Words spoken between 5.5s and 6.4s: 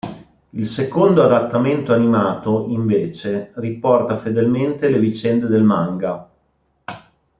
manga.